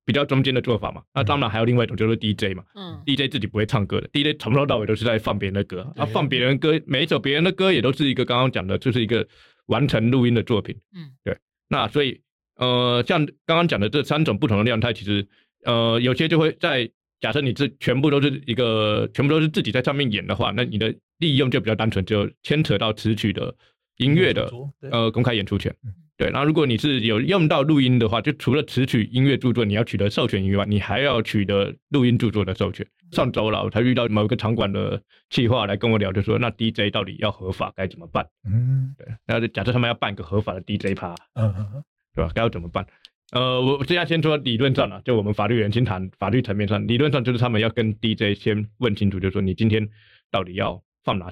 [0.05, 9.27] 比较中间的做法嘛，那当然还有另外一种就是 DJ 嘛，嗯，DJ 自己不会唱歌的，DJ 从头到尾都是在放别人的歌，啊，放别人歌，每一首别人的歌也都是一个刚刚讲的，就是一个
[9.67, 12.21] 完成录音的作品，嗯，对，那所以。
[12.57, 15.27] 呃，像刚刚讲的这三种不同的量态，其实
[15.65, 16.91] 呃，有些就会在
[17.21, 23.55] 假设你这全部都是一个全部都是自己在上面演的话，那你的利用就比较单纯，就牵扯到词曲的
[23.97, 24.51] 音乐的
[24.91, 25.75] 呃公开演出权。
[26.19, 32.87] 对，然后如果你是有用到录音的话，就除了词曲音乐著作你要取得授权以外，你还要取得录音著作的授权。
[33.13, 38.27] 上周了，我才遇到某一个场馆的企划来跟我聊，就说那 DJ 到底要合法该怎么办？
[38.51, 41.15] 嗯，对，那就假设他们要办一个合法的 DJ 趴。
[41.35, 41.85] 嗯嗯。
[42.17, 42.33] 对吧？
[42.35, 42.85] 该要怎么办？
[43.33, 49.89] 呃，我现在先说理论上啊，就我们法律人先谈法律层面上，理论上就是他们要跟 DJ 先问清楚，就是说你今天
[50.31, 51.29] 到底要放哪，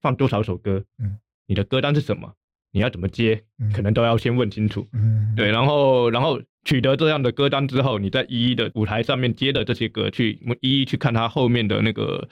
[0.00, 0.82] 放多少首歌？
[0.98, 2.32] 嗯，你的歌单是什么？
[2.72, 3.44] 你要怎么接？
[3.74, 4.88] 可能都要先问清楚。
[4.94, 12.26] 嗯，对，然后然后取得这样的歌单之后，你再一一的舞台上面接的这些歌，去一一去看他后面的那个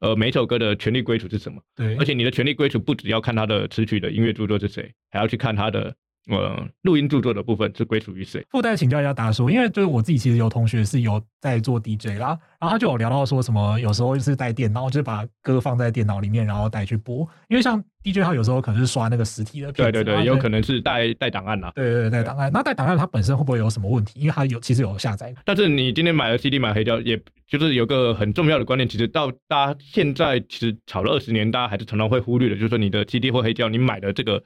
[0.00, 1.60] 呃每首歌的权利归属是什么？
[1.74, 5.96] 对，而且你的权利归属不只要看他的词曲的音乐著作是谁，还要去看他的。
[6.28, 8.44] 呃，录音著作的部分是归属于谁？
[8.50, 17.28] 附带请教一下达叔，因为就是我自己其实有同学是有在做 DJ 啦，然后他就有聊到说什么，有时候就是带电脑，就是把歌放在电脑里面，然后带去播。
[17.48, 21.72] 因为像 DJ 他有时候可能是刷那个实体的片，对对对，有可能是带带档案呐。
[21.74, 22.50] 对对对，带档案。
[22.54, 24.20] 那带档案它本身会不会有什么问题？
[24.20, 25.34] 因为它有其实有下载。
[25.44, 34.40] 但是你今天买了 CD 买黑胶，也就是有个很重要的观念，其实到大家现在其实炒了二十年，大家还是常常会忽略的，就是说你的 CD 或黑胶，你买的这个。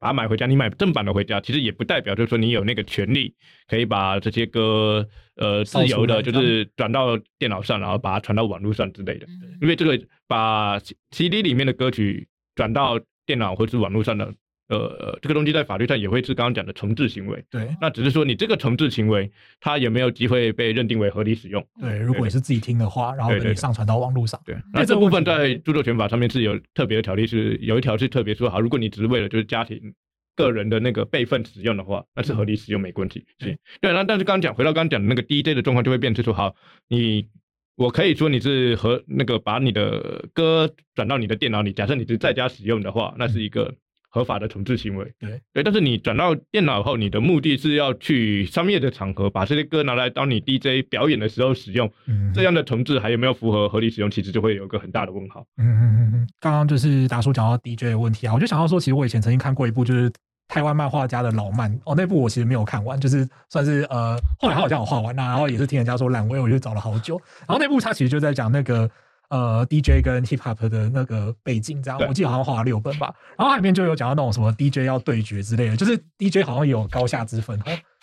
[0.00, 3.32] 把它买回家，你买正版的回家，其实也不代表就是说你有那个权利
[3.68, 9.26] 可以把这些歌呃自由的，就是转到电脑上，然后把它传到网络上之类的。
[9.60, 10.80] 因为这个把
[11.12, 14.34] CD 里面的歌曲转到电脑或是网络上的。
[14.70, 17.44] 呃，这个东西在法律上也会是刚刚讲的惩治行为。
[17.50, 19.28] 对，那只是说你这个惩治行为，
[19.58, 21.66] 它有没有机会被认定为合理使用？
[21.80, 24.40] 对，如果你是自己听的话，然后你上传到网络上。
[24.46, 29.92] 对，那这部分在著作权法上面是有特别的条例，是有一条是特别说好，如果你只是为了就是家庭
[30.36, 33.26] 个人的那个备份使用的话，那是合理使用没问题。
[33.38, 36.54] 对，对，那但是刚刚讲回到刚刚讲的那个 DJ 的状况，就会变成说好，
[36.86, 37.26] 你
[37.74, 43.74] 我可以说你是和那个把你的歌转到你的电脑里，假设你是在家使用的话，那是一个。
[44.12, 55.46] 合法的重制行为，对对，但是你转到电脑后，你的目的是要去商业的场合把这些歌拿来当你 DJ 表演的时候使用，嗯，这样的重制还有没有符合合理使用，其实就会有一个很大的问号。
[55.58, 60.12] 嗯嗯嗯嗯，刚刚就是达叔讲到 DJ 的问题啊，我就想到说，其实我以前曾经看过一部就是
[60.48, 68.90] 台湾漫画家的老漫哦，那部我其实没有看完，就是算是呃后来他好像有画完啦，然后也是听人家说烂尾，我就找了好久，然后那部他其实就在讲那个。
[69.30, 73.14] 呃，DJ 跟 Hip Hop 的那个背景，这样我记得好像花了六本吧。
[73.38, 77.58] 然后里面就有讲到那种什么 DJ 要对决之类的，就是 DJ 好像也有高下之分，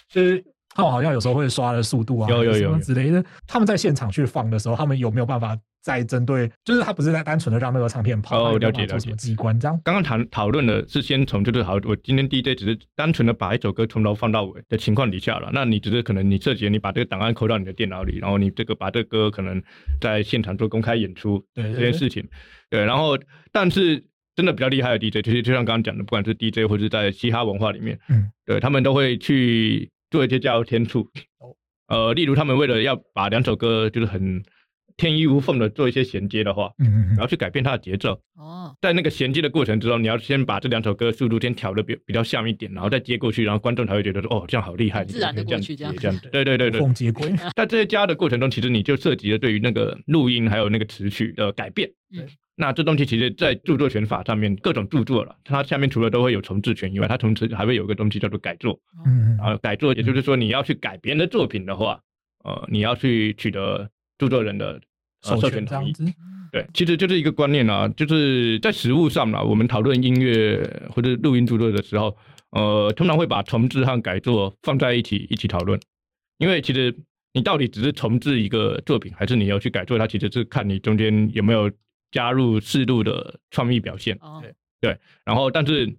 [0.10, 0.44] 就是
[0.78, 3.24] 他们好像有时候会刷的速度啊，有有有之类的。
[3.48, 6.48] 他们在现场去放的时候，他们有没有办法再针对？
[6.64, 9.12] 就是他不是在单纯的让那个唱片跑，哦，了解了解。
[9.14, 9.82] 机关这样。
[9.84, 15.50] 刚刚谈讨论的是先从就是好，我今天 DJ 只是单纯的把一首歌从头放到尾的情况底下了。
[15.52, 19.60] 那你只是可能你设计，你把这个档案扣到你的电脑里，然后你这个把这个歌可能
[20.00, 22.24] 在现场做公开演出，这件事情，
[22.70, 22.86] 对。
[22.86, 23.18] 然后，
[23.52, 31.10] 但是真的比较厉害的 DJ，其实就像刚刚讲的，不管是 DJ 或者是在嘻哈文化里面，嗯，对他们都会去做一些加油添醋。
[31.88, 34.44] 呃，例如他们为了要把两首歌就是很
[34.98, 38.20] 天衣无缝的做一些衔接的话，嗯嗯，然后去改变它的节奏。
[38.36, 47.32] 哦，在那个衔接的过程之中，你要先把这两首歌速度先调的比比较像一点，然后再接过去，然后观众才会觉得说，哦，这样好厉害，自然的过去这样，这样，对对对对，接轨。
[47.56, 51.90] 在这些加的过程中，其实你就涉及了对于那个录音还有那个词曲的改变。
[52.12, 52.28] 嗯。
[52.60, 58.80] 那这东西其实，在著作权法上面，各种著作了，它下面除了都会有重制权以外，它同时还会有一个东西叫做改作。
[59.06, 62.00] 嗯，啊，改作，也就是说，你要去改别人的作品的话，
[62.44, 64.82] 呃，你要去取得著作人的
[65.22, 65.94] 授权同意。
[66.52, 72.18] 对，其实就是一个观念啊，就是在实物上嘛，我们讨论音乐或者录音著作的时候，
[72.50, 75.80] 呃，通常会把重置和改作放在一起一起讨论，
[76.40, 76.96] 因为其实
[77.34, 81.70] 你到底只是重置一个作品，还是你要去改作它，其实是看你中间有没有。
[82.12, 85.96] 加入适度的创意表现，对对，然后但是，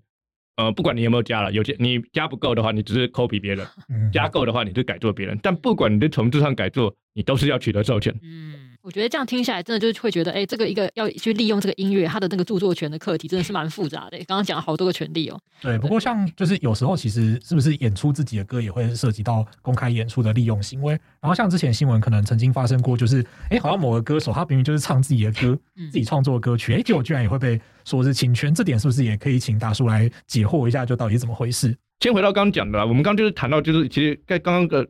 [0.56, 3.66] 呃，不管你有没有加了，有些你加不够的话，你只是 copy 别人；
[4.12, 5.38] 加够的话，你就改做别人。
[5.42, 8.14] 但不管你的重制上改做，你都是要取得授权。
[8.22, 8.67] 嗯。
[8.88, 14.16] 我觉得这样听下来，真的就是会觉得，哎，这个一个要去利用这个音乐，它的那个著作权的课题，真的是蛮复杂的。
[14.20, 15.38] 刚刚讲了好多个权利哦。
[15.60, 20.92] 对，不过像就是有时候，其实是不是演出自己的歌，也会涉及到公开演出的利用行为。
[21.20, 25.54] 然后像之前新闻可能曾经发生过，就是哎，好像某个歌手他明明就是唱自己的歌，
[25.92, 28.54] 自己创作的歌曲，哎，结果居然也会被说是侵权。
[28.54, 31.76] 这点是不是也可以请大叔来解惑一下，就到底怎么回事？
[32.00, 34.88] 先回到刚刚讲的，我们刚刚就是谈到，就是其实在刚刚的。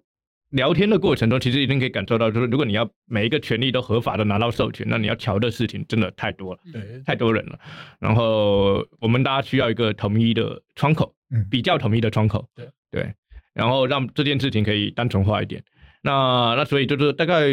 [0.50, 7.58] 聊天的过程中，其实一定可以感受到，就是如果你要每一个权利都合法的拿到授权，那你要调的事情真的太多了，对，太多人了。
[7.98, 13.14] 然后我们大家需要一个统一的窗口，嗯，比较统一的窗口，对对，
[13.52, 15.62] 然后让这件事情可以单纯化一点。
[16.02, 17.46] 那那所以就是大概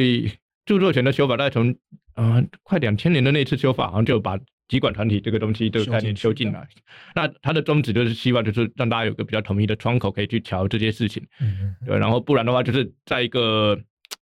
[0.66, 1.70] 著作权的修法，大概从
[2.16, 4.40] 嗯、呃、快两千年的那次修法，好像就把。
[4.68, 6.68] 集管团体这个东西这个概念修进来，
[7.14, 11.24] 那它的宗旨就是希望就是让大家有个比较统一的窗口，可以去调这些事情，
[11.86, 13.80] 对，然后不然的话就是在一个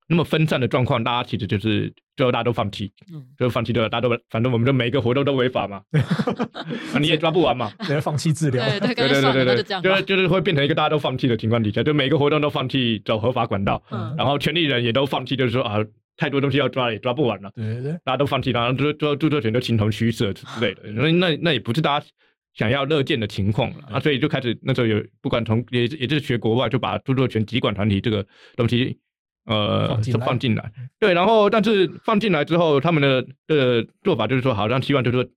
[0.08, 2.92] 那么分散的状况，大家其实就是最后大家都放弃，
[3.38, 5.82] 就放弃对了，大家都反正我们就每一个活动都违法嘛，
[6.94, 13.82] 啊你也抓不完嘛， 直接放弃治疗，对对 对对对，就是就是会变成一个大家都放弃的情况底下，就每个活动都放弃走合法管道，
[14.18, 15.78] 然后权利人也都放弃，就是说啊。
[16.16, 22.06] 太多东西要抓也抓不完了，对对对，大家都放弃，然后就就著作权都形同虚设之类的，那那那也不是大家
[22.54, 28.98] 想要乐见的情况了啊，所以就开始那时候有不管从也也就是学国外就把著作权集管团体这个东西
[29.46, 35.30] 呃就放进来，对，然后但是放进来之后，他们的的做法就是说，好像希望就是说，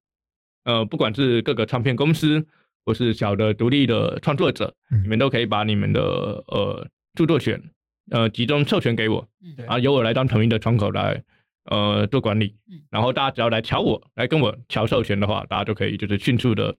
[0.64, 2.46] 呃，不管是各个唱片公司
[2.84, 7.60] 或是小的独立的创作者，你们都可以把你们的呃著作权。
[8.10, 9.66] 呃，集中授权给我，嗯。
[9.66, 11.22] 啊，由我来当统一的窗口来，
[11.64, 12.80] 呃，做管理，嗯。
[12.90, 16.74] 然后大家只要来瞧我，来跟我瞧授权的话，大家就可以就是迅速的，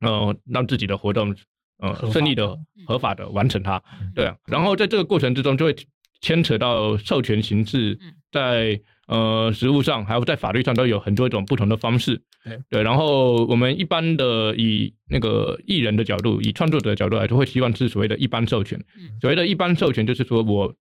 [0.00, 1.34] 呃，让自己的活动，
[1.78, 3.82] 呃，顺利的、合法的完成它，
[4.14, 5.76] 对啊，然后在这个过程之中就会
[6.20, 7.98] 牵扯到授权形式，
[8.30, 8.80] 在。
[9.06, 12.82] 呃，实务上还有在法律上都有很多种不同的方式，对对。
[12.82, 18.78] 然后我们一般的以那个艺人的角度，以创作者的角度来说，会希望是所谓的一般授权。
[19.20, 20.74] 所谓的一般授权，就是说我，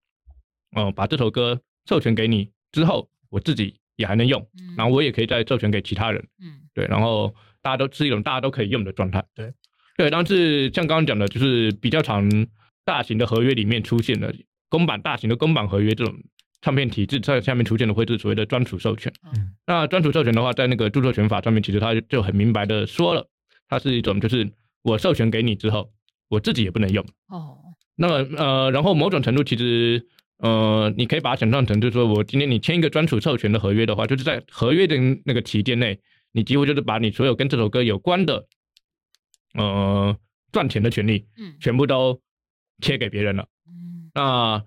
[0.76, 4.46] 嗯、呃，把这首歌授权给你之后，我自己也还能用，
[4.76, 6.84] 然后我也可以再授权给其他人，嗯，对。
[6.86, 9.52] 然后大家都是一种大家都可以用的状态，对
[9.96, 10.10] 对。
[10.10, 12.28] 但是像刚刚讲的，就是比较常
[12.84, 14.34] 大型的合约里面出现的
[14.68, 16.14] 公版大型的公版合约这种。
[16.62, 19.12] 唱片体制在下面出现的会是所谓的专属授权。
[19.24, 23.28] 嗯，那专属授权的话，在那个著作权法上面，其实它就很明白的说了，
[23.68, 24.48] 它是一种就是
[24.82, 25.92] 我授权给你之后，
[26.28, 27.04] 我自己也不能用。
[27.26, 27.58] 哦，
[27.96, 30.06] 那么呃，然后某种程度其实
[30.38, 35.98] 呃，你可以把它想象成，就是说我今天你签一个专属授权的合约的话，就是在合约的那个期间内，
[36.30, 38.46] 你几乎就是把你所有跟这首歌有关的
[39.54, 40.16] 呃
[40.52, 42.20] 赚钱的权利，嗯，全部都
[42.80, 43.48] 切给别人了。
[43.66, 44.64] 嗯，那。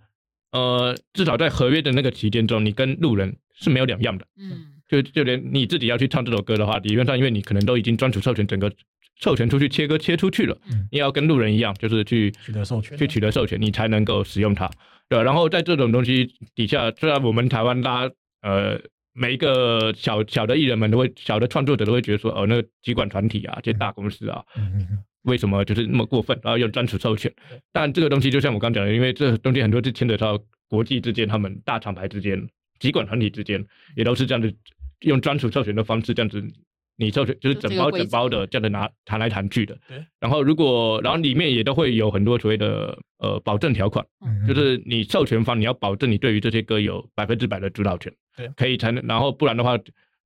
[0.55, 4.25] 呃，至少在合约的那个期间中，你跟路人是没有两样的。
[4.39, 8.71] 嗯，就就连你自己要去唱这首歌的话，理论上因为你可能都已经专属授权，整个
[9.19, 14.71] 授权出去切割切出去了，嗯，你也要跟路人一样，就是去取得授权，去取得授权，你才能够使用它。
[15.10, 18.79] 对，然后在这种东西底下，虽然我们台湾大家呃
[19.13, 27.32] 每一个小小的艺人们都会，小的创作者都会觉得说，哦，那个集管团体啊，这些大公司啊，嗯为什么就是那么过分，然后用专属授权。
[27.71, 32.48] 但这个东西就像我刚讲的，因为这东西很多是牵扯到国际之间，他们大厂牌之间、
[32.80, 33.65] 集管团体之间，
[33.96, 34.54] 也都是这样子
[35.02, 36.44] 用专属授权的方式这样子。
[36.98, 39.78] 你授权就是整包整包的这样的拿谈来谈去的，
[40.17, 44.06] 然后如果然后里面也都会有很多所谓的呃保证条款，
[44.48, 49.78] 就是你授权方你要保证你对于这些歌有百分之百的主导权，对，可以才能，然后不然的话，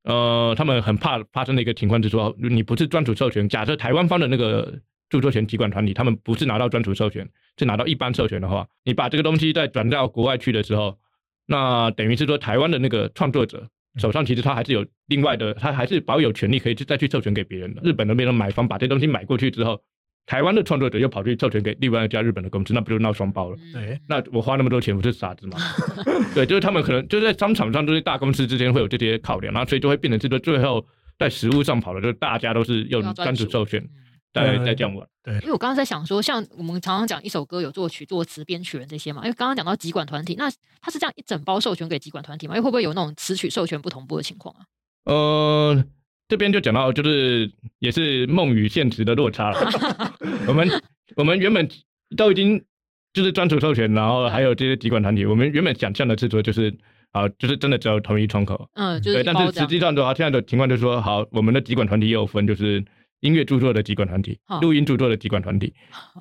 [0.04, 4.80] 呃，他们很怕发生的一个情况就是说，你不是专属授权，假设台湾方的那个
[5.10, 10.98] 著作权集管团体，他们不是拿到专属授权，是拿到一般授权的话，你把这个东西再转到国外去的时候，
[11.46, 13.68] 那等于是说台湾的那个创作者。
[13.98, 17.82] 手上其实他还是有另外的，他还是保有权利可以去再去授权给别人的。
[17.84, 19.82] 日本那边的买方把这东西买过去之后，
[20.30, 23.58] 台湾的创作者又跑去授权给另外一家日本的公司，那不就闹双包了？
[23.74, 25.58] 对，那我花那么多钱不是傻子吗？
[26.36, 30.86] 对，就是他们可能就是在商场上，这些大公司之间会有这些考量，然后所以就会变成这个最后
[31.18, 33.84] 在实物上跑的，就是大家都是用专属授权。
[34.32, 40.48] 在在这样玩，对，因为我刚刚在想说，像我们常常讲一首歌有作曲、作词、编曲人这些嘛，因为刚刚讲到集管团体，那
[40.80, 42.56] 他是这样一整包授权给集管团体吗？
[42.56, 44.62] 又会不会有那种词曲授权不同步的情况啊？
[45.06, 45.84] 呃，
[46.30, 49.60] 这边就讲到就是也是梦与现实的落差了。
[50.48, 50.70] 我们
[51.18, 51.68] 我们原本
[52.16, 52.64] 都已经
[53.12, 56.74] 就是专属授权，然后还有这些集管团体，我们原本想象的制作就是
[57.12, 62.82] 啊，就是真的只有同一窗口，嗯，就是对，但是实际上的话，现在的情况就是说，好，我们的集管团体也有分，就是。
[63.22, 65.74] 音乐著作的集管团体，录音著作的集管团体，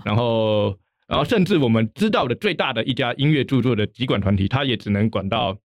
[0.04, 5.56] 然后，然后甚至我们知道的最大的一家音乐著作的集管团体，它也只能管到，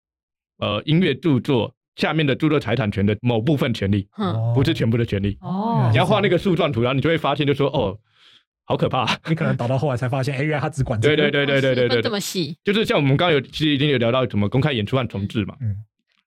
[0.60, 4.08] 呃，音乐著作下面的著作财产权的某部分权利，
[4.56, 5.38] 不是全部的权利。
[5.42, 7.98] 哦，你要画那个树状图，然后你就会发现，就说，哦，
[8.66, 9.06] 好可怕！
[9.28, 11.00] 你可能导到后来才发现，哎，原来他只管。
[11.00, 12.58] 对对对对对对对，这么细。
[12.64, 15.56] 就是像我们刚刚有其实已经有聊到什么公开演出案重置嘛。
[15.62, 15.76] 嗯。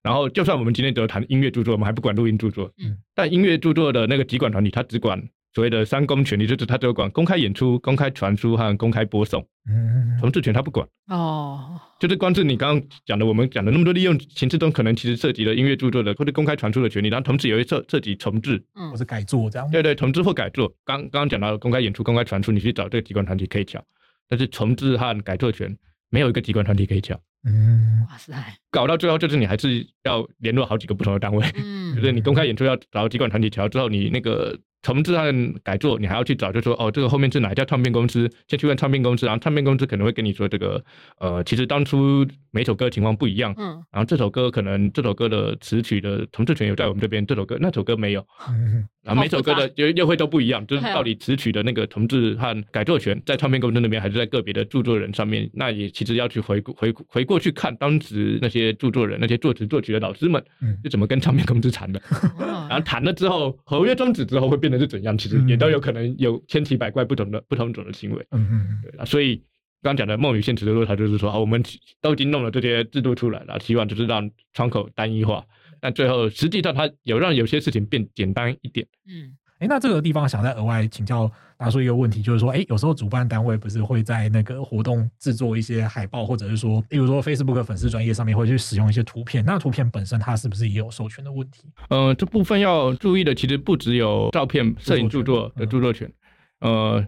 [0.02, 2.70] 然后，就算我们今天只有谈音乐著作，我们还不管录音著作。
[2.78, 2.96] 嗯。
[3.14, 5.20] 但音乐著作的那个集管团体，他只管
[5.56, 9.40] 所谓的三公权利，就是他只有管公开演出、公开传输和公开播送。
[9.66, 10.18] 嗯。
[10.20, 10.86] 重制权他不管。
[11.08, 11.80] 哦。
[11.98, 19.66] 就是光是你刚刚讲的，我们讲的那么多利用形式中，可能其实涉及了音乐著作的或者公开传输的权利，然后同时也会涉涉及重置，嗯，或是改作这样。
[19.70, 20.70] 对对，重置或改作。
[20.84, 23.82] 刚刚刚讲到公开演出、公开传输，你去找这个机关团体可以抢，
[24.28, 25.74] 但是重置和改作权
[26.10, 27.18] 没有一个机关团体可以抢。
[27.48, 28.34] 嗯，哇塞，
[28.70, 34.54] 搞到最后就是你还是要联络好几个不同的单位，嗯，就是你公开演出要找机关团体调之后，你那个。
[34.82, 38.30] 重制和改作，你还要去找，就说哦，这个后面是哪一家唱片公司？
[38.46, 40.82] 先去问唱片公司，然后唱片公司可能会跟你说，这个
[41.18, 55.50] 呃，其实当初每首歌情况不一样，嗯，然后这首歌可能这首歌的词曲的重制权有在我们这边，这首歌那首歌没有，嗯，然后每首歌的又又会都不一样，就是到底词曲的那个重制和改作权在唱片公司那边，还是在个别的著作人上面？
[55.52, 62.00] 那也其实要去回顾回回过去看当时那些著作人、那些作词作曲的老师们，嗯，是怎么跟唱片公司谈的，
[62.68, 64.75] 然后谈了之后合约终止之后会变得。
[64.78, 65.16] 是怎样？
[65.16, 68.26] 其实也都有可能有千奇百怪不同的不同种的行为。
[68.30, 69.04] 嗯嗯，对啊。
[69.04, 69.36] 所以
[69.82, 71.62] 刚刚讲的梦与现实的落差，就是说，啊，我们
[72.00, 75.44] 都已经弄了这些制度出来了，希望就是让窗口单一化。
[75.80, 78.86] 但最后实际上，它有让有些事情变简单一点。
[79.06, 79.36] 嗯。
[79.58, 91.64] 哎，那这个地方想再额外请教大叔一个问题，就是说，哎，有时候主办单位不是会在那个活动制作一些海报，或者是说，例如说 Facebook 粉丝专业上面会去使用一些图片，那图片本身它是不是也有授权的问题？
[91.88, 96.10] 呃，这部分要注意的其实不只有照片、摄影著作的著作权。
[96.60, 97.02] 呃，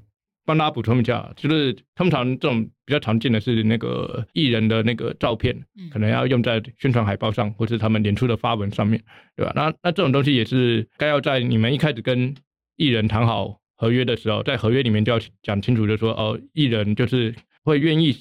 [0.49, 5.55] 帮大家补充一下，就是通常这种比较常见的是那个艺人的那个照片，
[5.93, 8.99] 可能要用在宣传海报上，或是他们演出的发文上面，
[9.37, 9.53] 对吧？
[9.55, 12.35] 那那这种东西也是该要在你们一开始跟
[12.77, 18.17] 艺人谈好合约的时候，在合约里面就要讲清楚，就说哦，艺人就是会愿意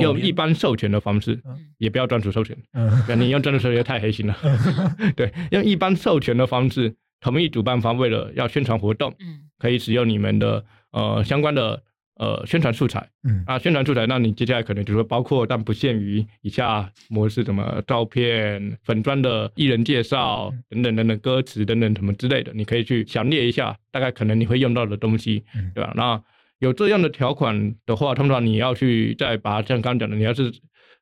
[0.00, 1.40] 用一般授权的方式，
[1.78, 2.56] 也不要专属授权。
[2.72, 2.90] 嗯，
[3.20, 4.36] 你用专属授权太黑心了。
[5.14, 9.14] 对，用一般授权的方式，同意主办方为了要宣传活动，
[9.56, 10.64] 可以使用你们的
[10.94, 11.82] 呃相关的。
[12.16, 25.42] 呃，宣传素材，嗯啊，宣传素材，那你接下来可能就是说包括但不限于以下模式，什么照片、粉砖的艺人介绍等等等等，歌词等等什么之类的，你可以去详列一下，大概可能你会用到的东西，
[25.74, 25.92] 对吧？
[25.96, 26.22] 那
[26.60, 30.52] 有这样的条款的话，通常你要去再把像刚刚讲的，你要是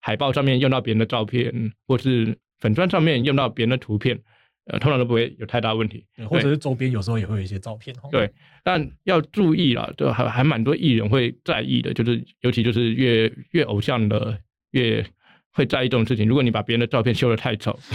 [0.01, 1.53] 海报上面用到别人的照片，
[1.87, 4.19] 或是粉砖上面用到别人的图片。
[4.67, 7.95] 呃，通常都不会有太大问题，或者是周边有时候也会有一些照片。
[8.11, 8.31] 对，
[8.63, 14.39] 但要注意啦，就还还蛮多艺人会在意的，就是尤其就是越越偶像的
[14.71, 15.05] 越
[15.53, 16.29] 会在意这种事情。
[16.29, 17.79] 如果你把别人的照片修的太丑，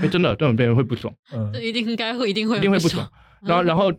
[0.00, 1.14] 哎、欸，真的这种别人会不爽。
[1.32, 3.10] 嗯，这一定应该会，一定会，一定会不爽。
[3.42, 3.92] 然后，然后。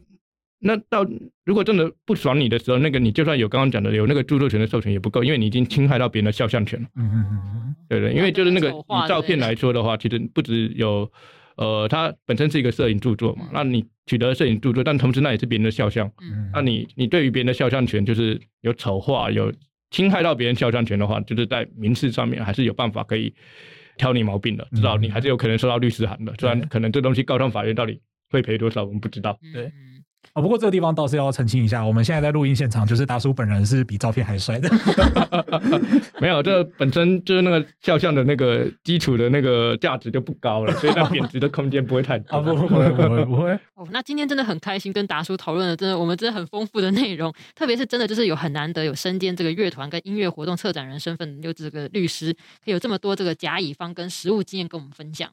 [0.60, 1.06] 那到
[1.46, 6.88] 如果真的不爽你的时候，那个你就算有刚刚讲的有那个著作权的授权也不够，因为你已经侵害到别人的肖像权了。
[6.96, 11.10] 嗯嗯嗯嗯，对对，因为就是那个以照片来说的话，其实不只有
[11.56, 19.54] 呃，它本身是一个摄影著作嘛，那你取得摄影著作，但同时那也是别人的肖像，嗯，那你你对于别人的肖像权就是有丑化、有
[19.92, 23.34] 侵害到别人肖像权的话，就是在民事上面还是有办法可以
[23.98, 28.00] 挑你毛病的，至少你还是有可能收到律师函的，虽然可能这东西告上法院到底
[28.30, 29.72] 会赔多少，我们不知道，对。
[30.34, 34.70] 不过这个地方倒是要澄清一下，我们现在在录音现场，就是达叔本人是比照片还帅的。
[36.22, 42.40] 没有，这本身就是那个肖像的那个基础的那个价值就不高了，所以它贬值的空间不会太大。
[42.40, 43.52] 不不不会不会不会。
[43.76, 52.32] 哦，那今天真的很开心跟达叔讨论了，真的我们真的很丰富的内容，特别是真的就是有很难得有身兼这个乐团跟音乐活动策展人身份，又这个律师，
[52.64, 55.30] 可以有这么多这个甲乙方跟实务经验跟我们分享。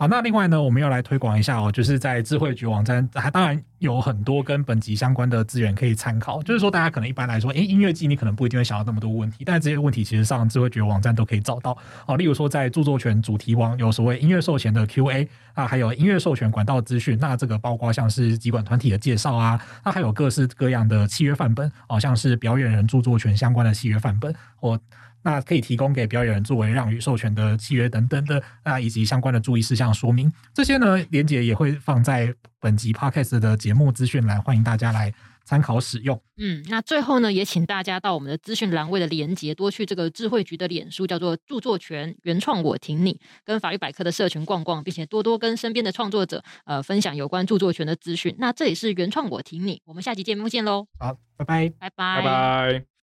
[0.00, 6.42] 好，那另外呢，我们要来推广一下哦，就是在智慧局网站，还当然有很多跟本集相关的资源可以参考。
[6.42, 11.76] 就是说，大家可能一般来说，诶，音乐季你可能不一定会想到那么多问题，但这些问题其实上智慧局网站都可以找到。
[12.06, 17.18] 哦，例如说，在著作权主题网有所谓音乐授权的 Q&A 啊，还有音乐授权管道资讯。
[17.20, 24.80] 那这个包括像是集管团体的介绍啊，那还有各式各样的契约范本，好像是表演人著作权相关的契约范本或。
[25.22, 30.32] 那可以提供给表演人作为让与授权的契约等等的啊，以及相关的注意事项说明。
[30.54, 35.12] 这些呢，连结也会放在本集 Podcast 的节目资讯栏，欢迎大家来
[35.44, 36.20] 参考使用。
[36.36, 48.34] 嗯，那最后呢，也请大家到我们的资讯栏位的连结，多去这个智慧局的脸书，叫做“著作权原创我挺你”，跟法律百科的社群逛逛，并且多多跟身边的创作者呃分享有关著作权的资讯。
[48.38, 50.86] 那这里是原创我挺你，我们下期节目见喽！
[50.98, 52.99] 好，拜拜，拜拜，拜拜。